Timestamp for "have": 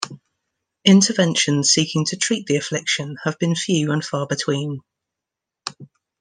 3.23-3.37